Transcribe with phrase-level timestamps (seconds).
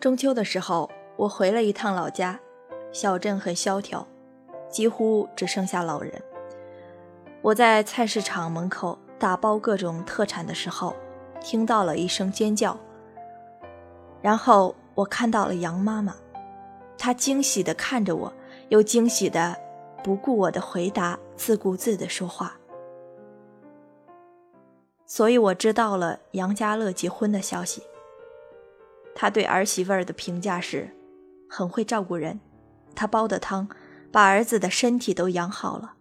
[0.00, 2.40] 中秋的时候，我回了一趟老家，
[2.90, 4.06] 小镇很萧条，
[4.70, 6.10] 几乎只剩下老人。
[7.42, 10.96] 我在菜市场门口打包各种特产的时候，
[11.42, 12.74] 听到了一声尖叫，
[14.22, 16.16] 然后我看到了杨妈妈，
[16.96, 18.32] 她惊喜地看着我，
[18.70, 19.54] 又惊喜地
[20.02, 22.56] 不顾我的回答，自顾自地说话。
[25.04, 27.82] 所以我知道了杨家乐结婚的消息。
[29.14, 30.90] 他对儿媳妇儿的评价是，
[31.48, 32.40] 很会照顾人。
[32.94, 33.68] 他煲的汤，
[34.10, 35.94] 把儿子的身体都养好了。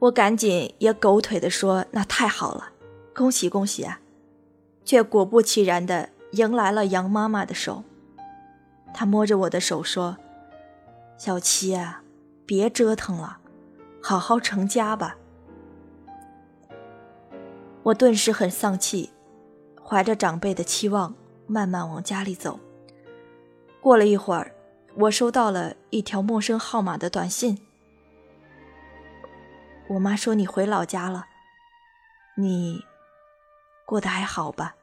[0.00, 2.72] 我赶紧也狗腿的说：“那太好了，
[3.14, 4.00] 恭喜恭喜啊！”
[4.84, 7.84] 却果不其然的迎来了杨妈妈的手。
[8.92, 10.18] 她摸着我的手说
[11.16, 12.02] ：“小七啊，
[12.44, 13.38] 别折腾了，
[14.02, 15.16] 好好成家吧。”
[17.84, 19.13] 我顿时很丧气。
[19.86, 21.14] 怀着长辈的期望，
[21.46, 22.58] 慢慢往家里走。
[23.80, 24.54] 过了一会儿，
[24.94, 27.58] 我收到了一条陌生号码的短信。
[29.88, 31.26] 我妈说你回老家了，
[32.36, 32.82] 你
[33.84, 34.74] 过得还好吧？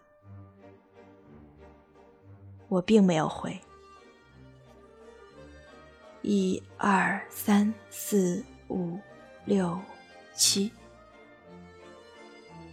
[2.68, 3.60] 我并没有回。
[6.22, 9.00] 一二三四五
[9.46, 9.80] 六
[10.36, 10.72] 七，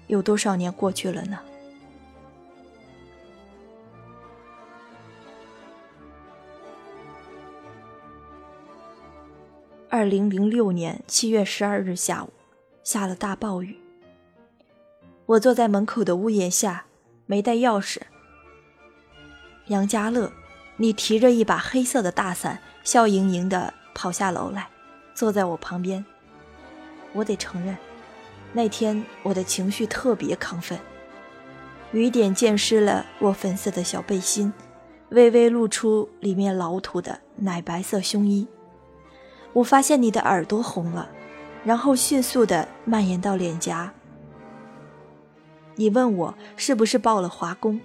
[0.06, 1.38] 有多少年过去了呢？
[9.90, 12.28] 二零零六年七月十二日下午，
[12.84, 13.74] 下了大暴雨。
[15.24, 16.84] 我坐在门口的屋檐下，
[17.24, 18.00] 没带钥匙。
[19.68, 20.30] 杨家乐，
[20.76, 24.68] 你提着一把黑色的大伞，笑盈盈地跑下楼来，
[25.14, 26.04] 坐在我旁边。
[27.14, 27.74] 我得承认，
[28.52, 30.78] 那天我的情绪特别亢奋，
[31.92, 34.52] 雨点溅湿了我粉色的小背心，
[35.08, 38.46] 微微露出里面老土的奶白色胸衣。
[39.52, 41.08] 我发现你的耳朵红了，
[41.64, 43.92] 然后迅速的蔓延到脸颊。
[45.74, 47.80] 你问我是不是报了华工？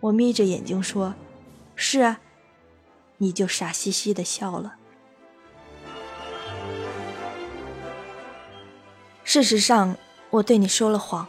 [0.00, 1.14] 我眯着眼睛说
[1.74, 2.20] ：“是啊。”
[3.18, 4.74] 你就傻兮兮的笑了。
[9.22, 9.96] 事实上，
[10.30, 11.26] 我对你说了谎。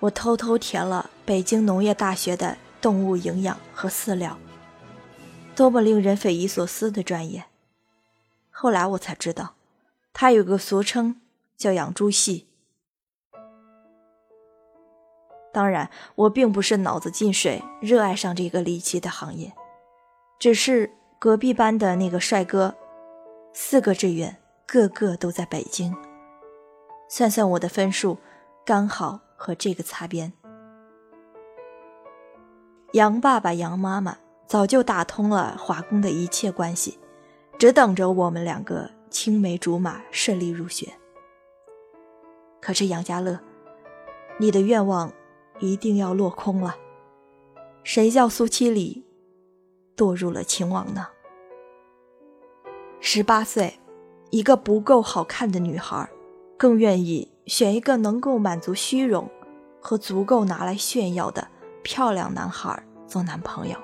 [0.00, 4.38] 我偷偷填了北京农业大学的动物营养和饲料，
[5.56, 7.44] 多么令人匪夷所思的专业！
[8.60, 9.54] 后来我才知道，
[10.12, 11.20] 他有个俗称
[11.56, 12.48] 叫“养猪系”。
[15.54, 19.54] 当然，我并不是脑子进水，热爱上这个离奇的行业，
[20.40, 22.74] 只是隔壁班的那个帅哥，
[23.54, 24.36] 四个志愿
[24.66, 25.94] 个个都在北京，
[27.08, 28.18] 算算我的分数，
[28.66, 30.32] 刚好和这个擦边。
[32.94, 36.98] 杨爸爸、杨妈妈早就打通了华工的一切关系。
[37.58, 40.92] 只等着我们两个青梅竹马顺利入学。
[42.60, 43.40] 可是杨家乐，
[44.38, 45.12] 你的愿望
[45.58, 46.76] 一定要落空了。
[47.82, 49.04] 谁叫苏七里
[49.96, 51.08] 堕入了情网呢？
[53.00, 53.80] 十八岁，
[54.30, 56.08] 一个不够好看的女孩，
[56.56, 59.28] 更愿意选一个能够满足虚荣
[59.80, 61.48] 和足够拿来炫耀的
[61.82, 63.76] 漂亮男孩做男朋友。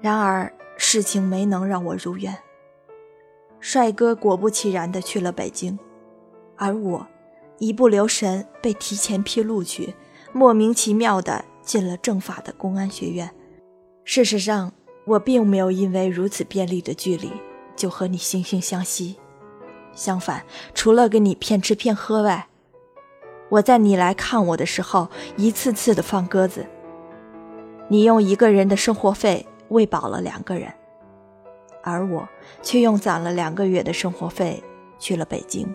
[0.00, 2.36] 然而，事情没能让我如愿。
[3.60, 5.76] 帅哥果不其然的去了北京，
[6.56, 7.06] 而我
[7.58, 9.94] 一不留神被提前批录取，
[10.32, 13.28] 莫名其妙的进了政法的公安学院。
[14.04, 14.72] 事实上，
[15.04, 17.32] 我并没有因为如此便利的距离
[17.74, 19.16] 就和你惺惺相惜。
[19.92, 22.46] 相反，除了跟你骗吃骗喝外，
[23.48, 26.64] 我在你来看我的时候一次次的放鸽子。
[27.88, 29.44] 你用一个人的生活费。
[29.68, 30.72] 喂饱了两个人，
[31.82, 32.28] 而我
[32.62, 34.62] 却用攒了两个月的生活费
[34.98, 35.72] 去了北京。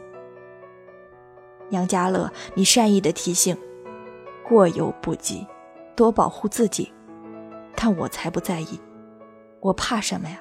[1.69, 3.57] 杨家乐，你善意的提醒，
[4.48, 5.48] 过犹不及，
[5.95, 6.92] 多保护自己。
[7.75, 8.80] 但我才不在意，
[9.60, 10.39] 我怕什么呀？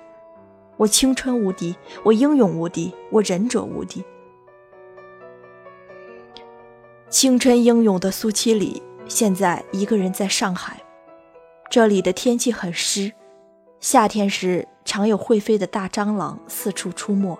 [0.77, 1.75] 我青春无敌，
[2.05, 4.05] 我英勇无敌，我忍者无敌。
[7.09, 10.83] 青春英勇的苏七里现在一个人在上海，
[11.71, 13.13] 这里的天气很湿。
[13.83, 17.37] 夏天时，常有会飞的大蟑螂四处出没。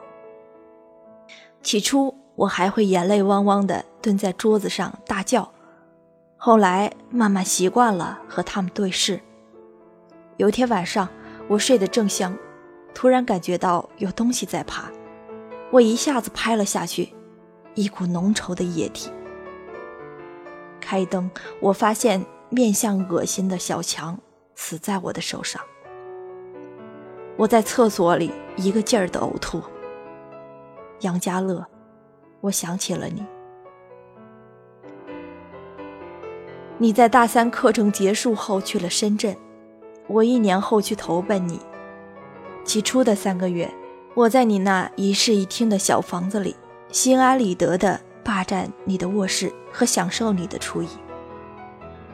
[1.63, 5.53] 起初，我还会眼泪汪汪地蹲在桌子上大叫，
[6.37, 9.21] 后来慢慢习惯了和他们对视。
[10.37, 11.09] 有天晚上，
[11.47, 12.37] 我睡得正香，
[12.93, 14.91] 突然感觉到有东西在爬，
[15.71, 17.15] 我一下子拍了下去，
[17.77, 19.13] 一股浓稠的液体。
[20.81, 21.31] 开灯，
[21.61, 24.19] 我发现面相恶心的小强
[24.57, 25.63] 死在我的手上。
[27.43, 29.61] 我在厕所里一个劲儿的呕吐。
[31.01, 31.67] 杨家乐，
[32.41, 33.27] 我想起了你。
[36.79, 39.37] 你在大三课程结束后去了深圳，
[40.07, 41.59] 我一年后去投奔你。
[42.65, 43.69] 起初的三个月，
[44.15, 46.55] 我在你那一室一厅的小房子里，
[46.93, 50.89] 心安理得的霸占你的卧室和享受你的厨艺。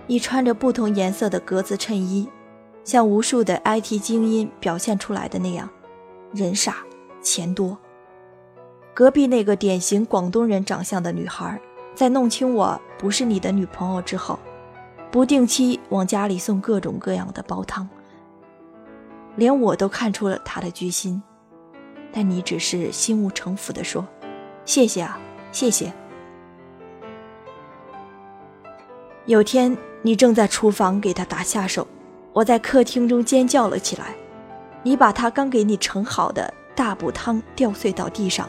[0.06, 2.26] 你穿着不同颜色的格子衬衣，
[2.88, 5.68] 像无数的 IT 精英表现出来的那样，
[6.32, 6.76] 人傻
[7.20, 7.76] 钱多。
[8.94, 11.60] 隔壁那个典型广东人长相的女孩，
[11.94, 14.38] 在弄清我不是你的女朋友之后，
[15.10, 17.86] 不定期往家里送各种各样的煲汤。
[19.36, 21.22] 连我都看出了他的居心，
[22.10, 24.02] 但你只是心无城府地说
[24.64, 25.20] ：“谢谢啊，
[25.52, 25.92] 谢谢。”
[29.28, 31.86] 有天你正在厨房给他打下手，
[32.32, 34.14] 我在客厅中尖叫了起来。
[34.82, 38.48] 你把他刚给你盛好的大补汤掉碎到地上，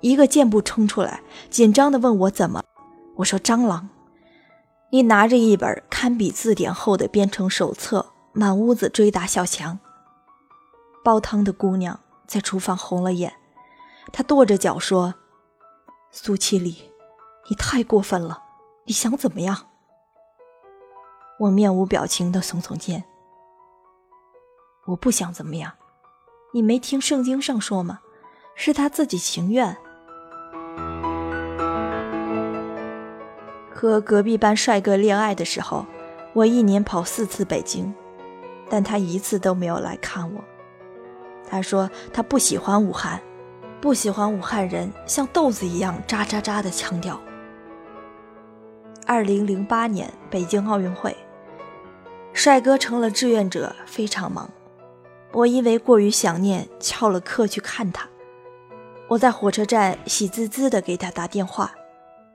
[0.00, 2.62] 一个箭步冲出来，紧张地问我怎么。
[3.16, 3.88] 我说蟑螂。
[4.90, 8.06] 你拿着一本堪比字典厚的编程手册。
[8.38, 9.78] 满屋子追打小强。
[11.02, 13.32] 煲汤的姑娘在厨房红了眼，
[14.12, 15.14] 她跺着脚说
[16.12, 16.92] ：“苏七里，
[17.48, 18.42] 你太过分了，
[18.84, 19.68] 你想怎么样？”
[21.38, 23.04] 我面无表情的耸耸肩
[24.86, 25.72] ：“我不想怎么样，
[26.52, 28.00] 你没听圣经上说吗？
[28.54, 29.76] 是他自己情愿。”
[33.74, 35.84] 和隔壁班帅哥恋爱的时候，
[36.32, 37.94] 我一年跑四次北京。
[38.68, 40.42] 但他一次都没有来看我。
[41.48, 43.22] 他说他不喜欢武汉，
[43.80, 47.20] 不喜欢武汉人像豆子一样渣渣渣的腔调。
[49.06, 51.16] 二零零八年北京奥运会，
[52.36, 54.50] 帅哥成了志愿者，非常忙。
[55.32, 58.06] 我因为过于想念，翘了课去看他。
[59.08, 61.74] 我在火车站喜滋滋的给他打电话，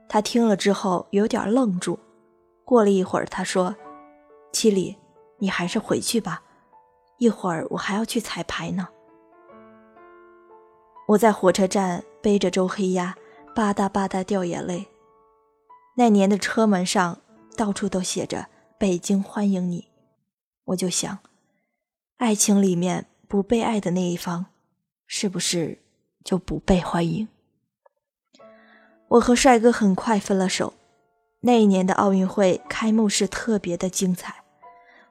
[0.09, 1.99] 他听了之后有点愣住。
[2.65, 3.75] 过了一会儿，他说
[4.51, 4.97] ：“七里。”
[5.37, 6.41] 你还是回去吧，
[7.17, 8.87] 一会儿我还要去彩排呢。
[11.07, 13.15] 我在火车站背着周黑鸭，
[13.55, 14.87] 吧嗒吧嗒掉眼泪。
[15.95, 17.19] 那年的车门上
[17.55, 19.87] 到处都写着“北京欢迎你”，
[20.65, 21.19] 我就想，
[22.17, 24.47] 爱情里面不被爱的那一方，
[25.07, 25.79] 是不是
[26.23, 27.27] 就不被欢迎？
[29.09, 30.73] 我和帅哥很快分了手。
[31.41, 34.43] 那一年的奥运会开幕式特别的精彩。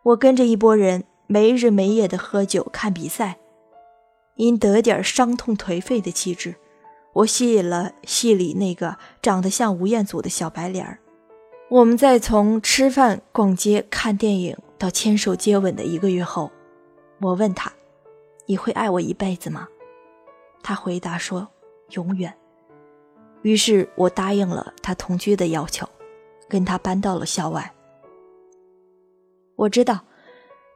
[0.04, 3.38] 我跟着一拨人没日没夜的喝酒看比赛，
[4.36, 6.54] 因得点伤痛颓废的气质，
[7.14, 11.00] 我吸引了戏里那个长得像吴彦祖的小白脸儿。
[11.68, 16.50] 我们在从吃饭、逛街、看电影到牵手接吻的一个月后，
[17.20, 17.70] 我问他
[18.48, 19.68] ：“你会爱我一辈子吗？”
[20.64, 21.46] 他回答说
[21.92, 22.34] ：“永远。”
[23.42, 25.86] 于是我答应了他同居的要求，
[26.48, 27.70] 跟他搬到了校外。
[29.54, 30.00] 我知道，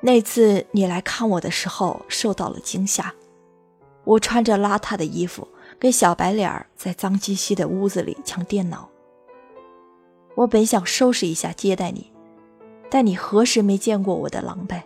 [0.03, 3.15] 那次你来看我的时候受到了惊吓。
[4.05, 5.49] 我穿着邋遢的衣服，
[5.79, 8.87] 跟小白脸儿在脏兮兮的屋子里抢电脑。
[10.35, 12.13] 我本想收拾一下接待你，
[12.95, 14.81] 但你何时没见过我的狼狈？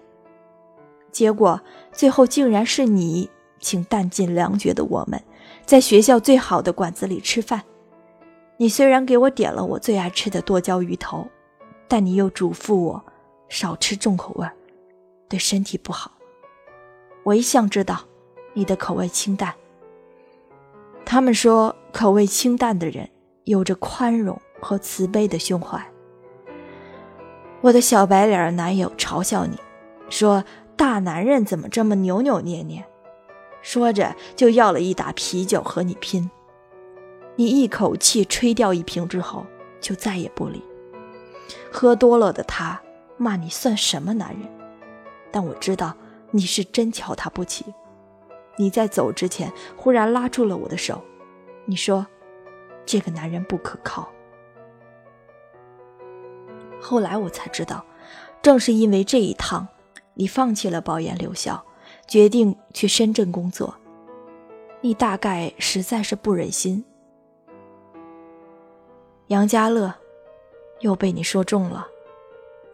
[1.12, 1.61] 结果
[1.93, 3.29] 最后竟然是你
[3.61, 5.23] 请弹尽粮绝的我们，
[5.67, 7.62] 在学校最好的馆子里吃饭。
[8.57, 11.29] 你虽然给我点了我最爱吃的剁椒鱼头，
[11.87, 13.05] 但你又嘱咐我。
[13.50, 14.49] 少吃重口味，
[15.29, 16.12] 对身体不好。
[17.25, 18.00] 我一向知道
[18.55, 19.55] 你的口味清淡。
[21.05, 23.07] 他们说口味清淡的人
[23.45, 25.87] 有着宽容和慈悲的胸怀。
[27.61, 29.59] 我的小白脸男友嘲笑你，
[30.09, 30.45] 说
[30.77, 32.85] 大男人怎么这么扭扭捏捏，
[33.62, 36.31] 说着就要了一打啤酒和你拼。
[37.37, 39.47] 你一口气吹掉一瓶之后，
[39.81, 40.62] 就再也不理。
[41.73, 42.81] 喝多了的他。
[43.21, 44.49] 骂你算什么男人？
[45.33, 45.93] 但我知道
[46.31, 47.65] 你是真瞧他不起。
[48.57, 51.03] 你在走之前忽然拉住了我的手，
[51.65, 52.07] 你说
[52.87, 54.09] ：“这个男人不可靠。”
[56.80, 57.85] 后来我才知道，
[58.40, 59.66] 正是因为这一趟，
[60.14, 61.64] 你放弃了保研留校，
[62.06, 63.75] 决定去深圳工作。
[64.80, 66.85] 你大概实在是不忍心。
[69.26, 69.92] 杨家乐，
[70.80, 71.88] 又被你说中了。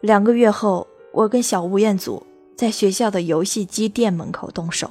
[0.00, 4.90] 两个月后，我跟小吴彦祖在学校的游戏机店门口动手，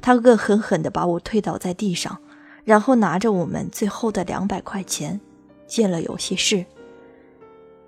[0.00, 2.18] 他恶狠狠地把我推倒在地上，
[2.62, 5.20] 然后拿着我们最后的两百块钱
[5.66, 6.64] 进了游戏室。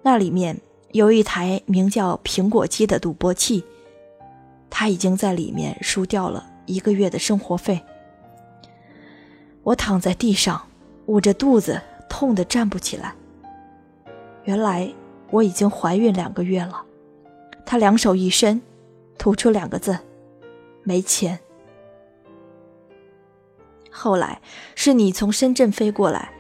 [0.07, 0.61] 那里面
[0.93, 3.65] 有一台名叫“苹果机”的赌博器，
[4.71, 7.83] 他已经在里面输掉了一个月的生活费。
[9.65, 10.63] 我躺在地上，
[11.07, 13.17] 捂着肚子，痛得站不起来。
[14.45, 14.89] 原来
[15.33, 16.85] 我已经怀孕两个月了。
[17.65, 18.63] 他两手一伸，
[19.19, 19.99] 吐出两个字
[20.87, 21.37] ：“没钱。”
[23.91, 24.41] 后来
[24.77, 26.31] 是你从深圳飞过来，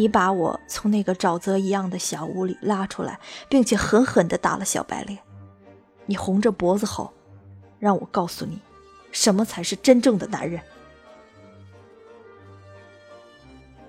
[0.00, 5.18] 你把我从那个沼泽一样的小屋里拉出来，并且狠狠地打了小白脸。
[6.06, 7.12] 你红着脖子吼
[7.78, 8.58] ：“让我告诉你，
[9.12, 10.58] 什么才是真正的男人。”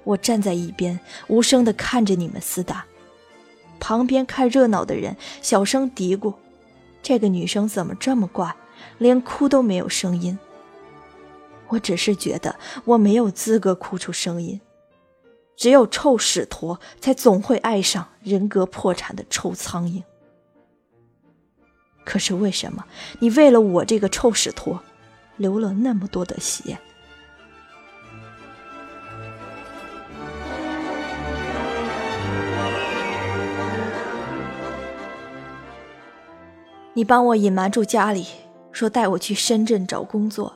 [0.03, 1.00] 我站在一边，
[1.30, 2.84] 无声地看着你们厮打。
[3.80, 6.34] 旁边看热闹的人小声嘀咕
[7.01, 8.53] ：“这个女生怎么这么怪，
[8.98, 10.38] 连哭都没有声音。”
[11.70, 12.53] 我只是觉得
[12.84, 14.60] 我没有资格哭出声音，
[15.62, 20.01] 只有臭屎坨才总会爱上人格破产的臭苍蝇。
[22.03, 22.84] 可是为什么
[23.20, 24.82] 你为了我这个臭屎坨，
[25.38, 26.80] 流了那么多的血？
[36.96, 38.25] 你帮我隐瞒住家里，
[38.72, 40.56] 说带我去深圳找工作。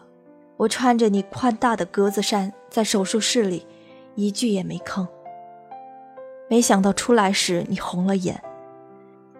[0.57, 3.67] 我穿着你宽大的格子衫，在手术室里，
[4.15, 5.07] 一句也没吭。
[6.49, 8.41] 没想到出来时你红了眼，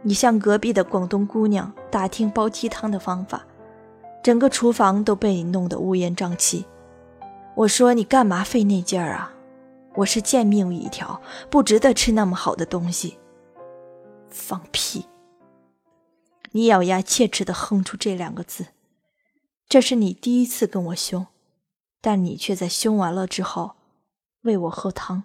[0.02, 3.46] 你向隔壁的广东姑娘打听煲鸡汤的方法，
[4.24, 6.66] 整个厨房都被你弄得乌烟瘴气。
[7.56, 9.34] 我说你干嘛费那劲儿啊？
[9.96, 13.18] 我是贱命一条，不值得吃那么好的东西。
[14.28, 15.06] 放屁！
[16.52, 18.66] 你咬牙切齿地哼出这两个字。
[19.70, 21.28] 这是你第一次跟我凶，
[22.02, 23.76] 但你却在凶完了之后
[24.46, 25.24] 喂我喝汤。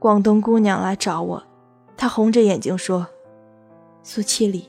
[0.00, 1.44] 广东姑娘来找我，
[1.96, 3.06] 她红着眼睛说
[4.02, 4.68] ：“苏七里，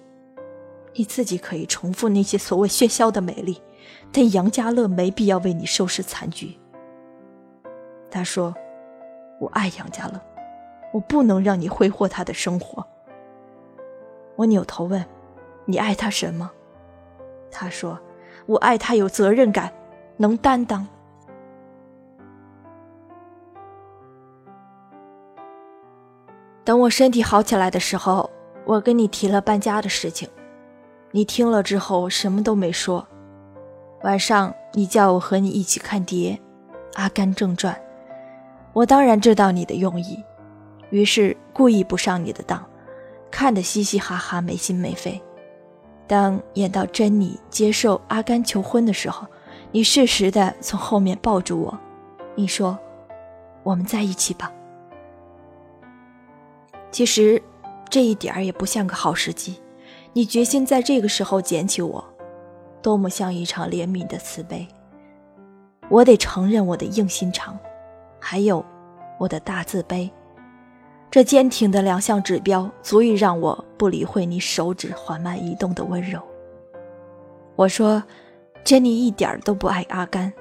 [0.94, 3.60] 你自己可以重复那些所谓喧嚣的美丽，
[4.12, 6.56] 但杨家乐没必要为你收拾残局。”
[8.12, 8.53] 她说
[9.41, 10.22] ：“我爱杨家乐，
[10.94, 12.86] 我不能让你挥霍他的生活。”
[14.38, 15.03] 我扭头问
[15.65, 16.51] ：“你爱他什么？”
[17.50, 18.00] 他说
[18.46, 19.74] ：“我爱他有责任感，
[20.18, 20.88] 能担当。”
[26.71, 28.29] 等我身体好起来的时候，
[28.63, 30.29] 我跟你提了搬家的事情，
[31.11, 33.05] 你听了之后什么都没说。
[34.03, 36.39] 晚上你叫我和你一起看碟，
[36.97, 37.75] 《阿甘正传》，
[38.71, 40.23] 我当然知道你的用意，
[40.91, 42.65] 于是故意不上你的当，
[43.29, 45.21] 看得嘻嘻哈哈，没心没肺。
[46.07, 49.27] 当演到珍妮接受阿甘求婚的时候，
[49.73, 51.77] 你适时的从后面抱住我，
[52.33, 52.79] 你说
[53.61, 54.49] ：“我们在一起吧。”
[56.91, 57.41] 其实，
[57.89, 59.55] 这一点儿也不像个好时机。
[60.13, 62.03] 你决心在这个时候捡起我，
[62.81, 64.67] 多么像一场怜悯的慈悲。
[65.89, 67.57] 我得承认我的硬心肠，
[68.19, 68.63] 还有
[69.17, 70.10] 我的大自卑。
[71.10, 76.21] 这坚挺的两项指标，足以让我不理会你手指缓慢移动的温柔。
[77.55, 78.03] 我说，
[78.63, 80.31] 珍妮一点都不爱阿甘，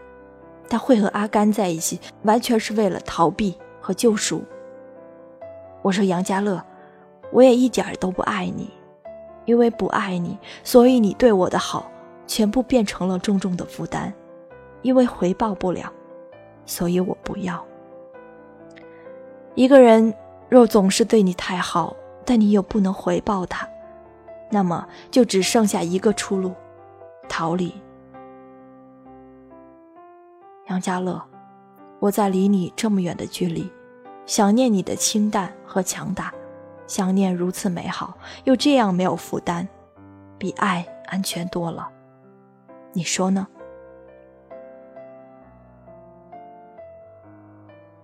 [0.68, 4.44] 她会和阿甘在一起，完全是为了逃避和救赎。
[5.82, 6.62] 我说杨家乐，
[7.32, 8.70] 我也一点都不爱你，
[9.44, 11.90] 因为不爱你，所以你对我的好
[12.26, 14.12] 全部变成了重重的负担，
[14.82, 15.92] 因为回报不了，
[16.66, 17.64] 所以我不要
[19.54, 20.14] 一个人。
[20.50, 21.94] 若总是对你太好，
[22.24, 23.68] 但你又不能回报他，
[24.50, 26.52] 那么就只剩下一个出路：
[27.28, 27.72] 逃离。
[30.66, 31.22] 杨家乐，
[32.00, 33.70] 我在离你这么远的距离，
[34.30, 36.32] 想念你的清淡和强大，
[36.86, 39.66] 想念如此美好又这样没有负担，
[40.38, 41.90] 比爱安全多了。
[42.92, 43.48] 你说呢？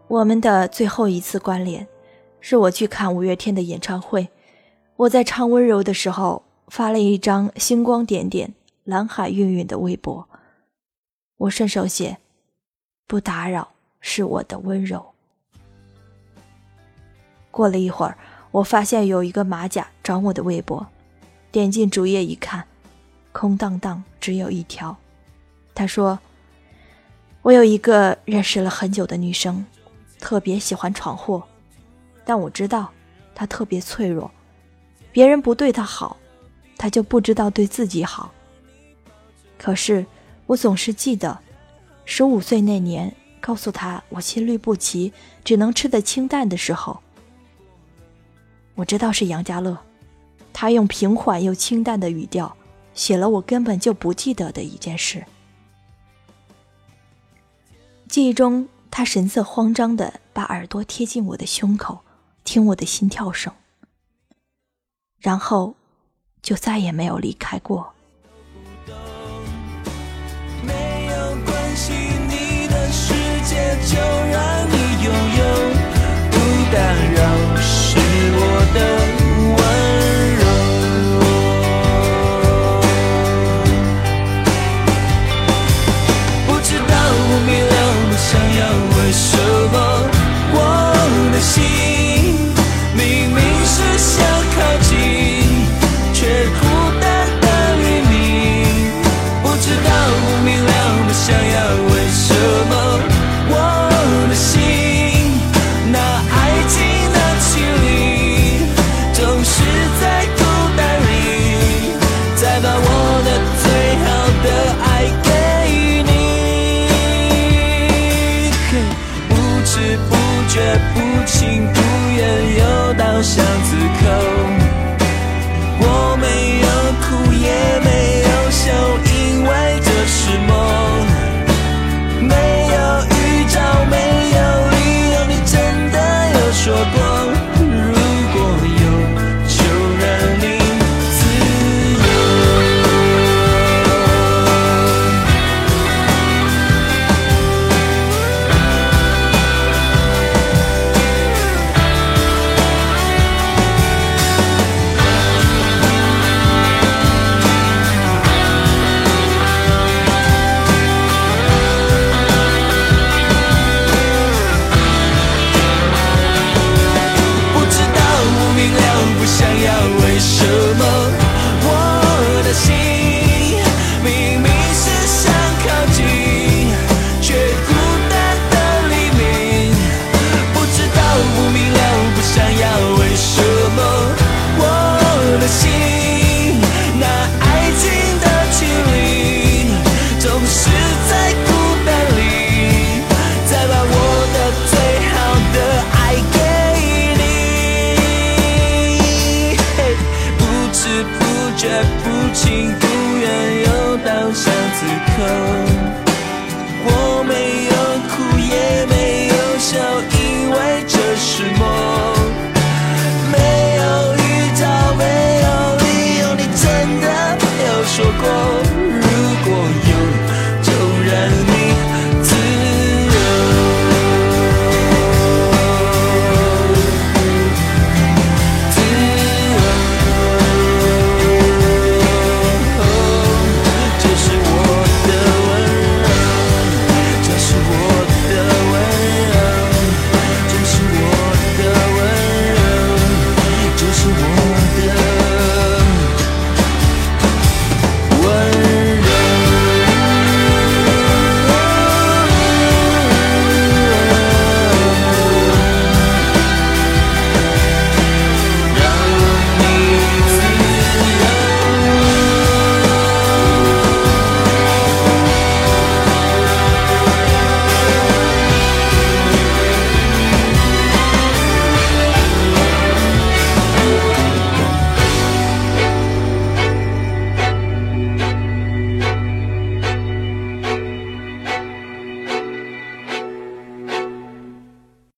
[0.09, 1.87] 我们的最后一次关联。
[2.41, 4.29] 是我去看五月天的演唱会，
[4.97, 8.53] 我在唱温柔的时候发了一张星光点点、
[8.83, 10.29] 蓝海晕晕的微博，
[11.37, 12.19] 我顺手写
[13.07, 13.69] ：“不打扰
[14.01, 15.07] 是我的温柔。”
[17.57, 18.19] 过了一会儿，
[18.51, 20.87] 我发现有一个马甲找我的微博，
[21.51, 22.67] 点进主页一看，
[23.33, 24.95] 空荡荡，只有一条。
[25.75, 26.19] 他说
[27.41, 29.65] ：“我有一个认识了很久的女生，
[30.19, 31.43] 特别喜欢闯祸。”
[32.27, 32.93] 但我知道，
[33.35, 34.31] 他特别脆弱，
[35.11, 36.19] 别人不对他好，
[36.77, 38.31] 他就不知道对自己好。
[39.57, 40.05] 可是
[40.45, 41.39] 我总是记得，
[42.05, 45.11] 十五岁那年告诉他我心律不齐，
[45.43, 47.01] 只能吃的清淡的时候，
[48.77, 49.77] 我知道是杨家乐。
[50.53, 52.57] 他用平缓又清淡的语调，
[52.95, 55.27] 写了我根本就不记得的一件事。
[58.09, 62.01] 记忆中，他神色慌张的把耳朵贴近我的胸口，
[62.43, 63.53] 听我的心跳声，
[65.19, 65.75] 然后
[66.41, 67.93] 就再也没有离开过。
[70.63, 72.16] 没有关系。